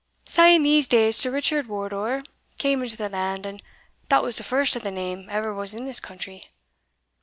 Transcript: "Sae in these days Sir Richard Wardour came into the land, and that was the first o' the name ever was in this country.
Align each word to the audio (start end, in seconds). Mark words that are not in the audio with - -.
"Sae 0.27 0.55
in 0.55 0.63
these 0.63 0.87
days 0.87 1.15
Sir 1.15 1.29
Richard 1.29 1.67
Wardour 1.67 2.23
came 2.57 2.81
into 2.81 2.97
the 2.97 3.07
land, 3.07 3.45
and 3.45 3.61
that 4.09 4.23
was 4.23 4.37
the 4.37 4.43
first 4.43 4.75
o' 4.75 4.79
the 4.79 4.89
name 4.89 5.27
ever 5.29 5.53
was 5.53 5.75
in 5.75 5.85
this 5.85 5.99
country. 5.99 6.49